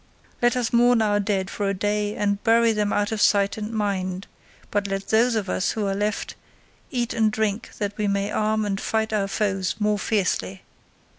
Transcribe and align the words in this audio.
Let 0.41 0.55
us 0.57 0.73
mourn 0.73 0.99
our 1.03 1.19
dead 1.19 1.51
for 1.51 1.69
a 1.69 1.75
day 1.75 2.15
and 2.15 2.43
bury 2.43 2.71
them 2.71 2.91
out 2.91 3.11
of 3.11 3.21
sight 3.21 3.55
and 3.55 3.71
mind, 3.71 4.25
but 4.71 4.87
let 4.87 5.09
those 5.09 5.35
of 5.35 5.47
us 5.47 5.73
who 5.73 5.85
are 5.85 5.93
left 5.93 6.33
eat 6.89 7.13
and 7.13 7.31
drink 7.31 7.75
that 7.77 7.95
we 7.99 8.07
may 8.07 8.31
arm 8.31 8.65
and 8.65 8.81
fight 8.81 9.13
our 9.13 9.27
foes 9.27 9.75
more 9.77 9.99
fiercely. 9.99 10.63